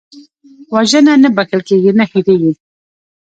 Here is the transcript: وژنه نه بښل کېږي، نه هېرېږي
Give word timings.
وژنه 0.73 1.13
نه 1.23 1.29
بښل 1.35 1.61
کېږي، 1.67 1.91
نه 1.99 2.03
هېرېږي 2.11 2.53